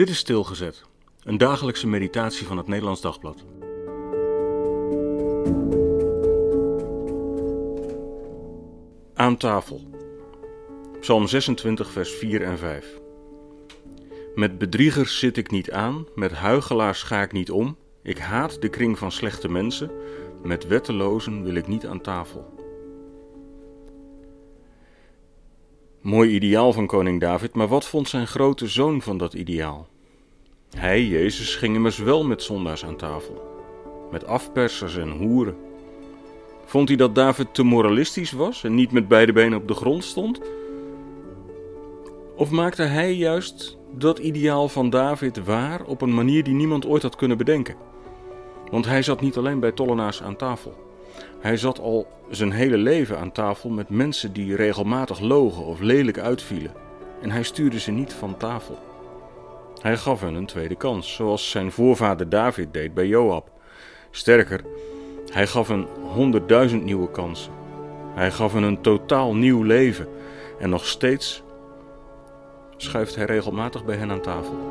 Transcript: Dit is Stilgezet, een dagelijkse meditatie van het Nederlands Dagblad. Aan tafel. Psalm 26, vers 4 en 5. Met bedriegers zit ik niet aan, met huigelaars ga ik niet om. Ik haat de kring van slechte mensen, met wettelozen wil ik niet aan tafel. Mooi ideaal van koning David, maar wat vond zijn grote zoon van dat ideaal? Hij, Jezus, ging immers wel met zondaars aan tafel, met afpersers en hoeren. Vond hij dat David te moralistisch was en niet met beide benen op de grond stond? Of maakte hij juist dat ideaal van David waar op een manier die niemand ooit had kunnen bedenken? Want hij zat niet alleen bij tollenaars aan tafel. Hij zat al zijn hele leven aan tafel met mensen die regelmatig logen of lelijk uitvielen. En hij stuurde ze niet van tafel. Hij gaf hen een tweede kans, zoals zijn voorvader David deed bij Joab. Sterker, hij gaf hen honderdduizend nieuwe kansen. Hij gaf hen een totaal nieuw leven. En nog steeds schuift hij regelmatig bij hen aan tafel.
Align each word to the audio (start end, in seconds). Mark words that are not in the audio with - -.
Dit 0.00 0.08
is 0.08 0.18
Stilgezet, 0.18 0.82
een 1.22 1.38
dagelijkse 1.38 1.86
meditatie 1.86 2.46
van 2.46 2.56
het 2.56 2.66
Nederlands 2.66 3.00
Dagblad. 3.00 3.44
Aan 9.14 9.36
tafel. 9.36 9.80
Psalm 11.00 11.26
26, 11.26 11.90
vers 11.90 12.10
4 12.10 12.42
en 12.42 12.58
5. 12.58 13.00
Met 14.34 14.58
bedriegers 14.58 15.18
zit 15.18 15.36
ik 15.36 15.50
niet 15.50 15.70
aan, 15.70 16.06
met 16.14 16.32
huigelaars 16.32 17.02
ga 17.02 17.22
ik 17.22 17.32
niet 17.32 17.50
om. 17.50 17.76
Ik 18.02 18.18
haat 18.18 18.62
de 18.62 18.68
kring 18.68 18.98
van 18.98 19.12
slechte 19.12 19.48
mensen, 19.48 19.90
met 20.42 20.66
wettelozen 20.66 21.42
wil 21.42 21.54
ik 21.54 21.66
niet 21.66 21.86
aan 21.86 22.00
tafel. 22.00 22.60
Mooi 26.00 26.30
ideaal 26.30 26.72
van 26.72 26.86
koning 26.86 27.20
David, 27.20 27.54
maar 27.54 27.68
wat 27.68 27.86
vond 27.86 28.08
zijn 28.08 28.26
grote 28.26 28.68
zoon 28.68 29.02
van 29.02 29.18
dat 29.18 29.34
ideaal? 29.34 29.89
Hij, 30.76 31.04
Jezus, 31.04 31.56
ging 31.56 31.74
immers 31.74 31.98
wel 31.98 32.24
met 32.24 32.42
zondaars 32.42 32.84
aan 32.84 32.96
tafel, 32.96 33.42
met 34.10 34.26
afpersers 34.26 34.96
en 34.96 35.10
hoeren. 35.10 35.56
Vond 36.64 36.88
hij 36.88 36.96
dat 36.96 37.14
David 37.14 37.54
te 37.54 37.62
moralistisch 37.62 38.32
was 38.32 38.64
en 38.64 38.74
niet 38.74 38.92
met 38.92 39.08
beide 39.08 39.32
benen 39.32 39.58
op 39.58 39.68
de 39.68 39.74
grond 39.74 40.04
stond? 40.04 40.40
Of 42.36 42.50
maakte 42.50 42.82
hij 42.82 43.14
juist 43.14 43.78
dat 43.96 44.18
ideaal 44.18 44.68
van 44.68 44.90
David 44.90 45.44
waar 45.44 45.84
op 45.84 46.00
een 46.02 46.14
manier 46.14 46.44
die 46.44 46.54
niemand 46.54 46.86
ooit 46.86 47.02
had 47.02 47.16
kunnen 47.16 47.36
bedenken? 47.36 47.74
Want 48.70 48.86
hij 48.86 49.02
zat 49.02 49.20
niet 49.20 49.36
alleen 49.36 49.60
bij 49.60 49.72
tollenaars 49.72 50.22
aan 50.22 50.36
tafel. 50.36 50.88
Hij 51.40 51.56
zat 51.56 51.80
al 51.80 52.06
zijn 52.30 52.50
hele 52.52 52.76
leven 52.76 53.18
aan 53.18 53.32
tafel 53.32 53.70
met 53.70 53.88
mensen 53.88 54.32
die 54.32 54.56
regelmatig 54.56 55.20
logen 55.20 55.64
of 55.64 55.80
lelijk 55.80 56.18
uitvielen. 56.18 56.72
En 57.22 57.30
hij 57.30 57.42
stuurde 57.42 57.78
ze 57.78 57.90
niet 57.90 58.12
van 58.12 58.36
tafel. 58.36 58.89
Hij 59.80 59.96
gaf 59.96 60.20
hen 60.20 60.34
een 60.34 60.46
tweede 60.46 60.74
kans, 60.74 61.14
zoals 61.14 61.50
zijn 61.50 61.72
voorvader 61.72 62.28
David 62.28 62.72
deed 62.72 62.94
bij 62.94 63.06
Joab. 63.06 63.50
Sterker, 64.10 64.64
hij 65.32 65.46
gaf 65.46 65.68
hen 65.68 65.86
honderdduizend 66.00 66.84
nieuwe 66.84 67.10
kansen. 67.10 67.52
Hij 68.14 68.30
gaf 68.30 68.52
hen 68.52 68.62
een 68.62 68.80
totaal 68.80 69.34
nieuw 69.34 69.62
leven. 69.62 70.08
En 70.58 70.70
nog 70.70 70.86
steeds 70.86 71.42
schuift 72.76 73.14
hij 73.14 73.24
regelmatig 73.24 73.84
bij 73.84 73.96
hen 73.96 74.10
aan 74.10 74.20
tafel. 74.20 74.70